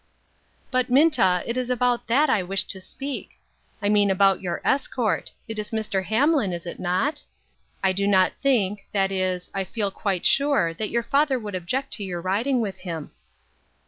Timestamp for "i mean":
3.83-4.09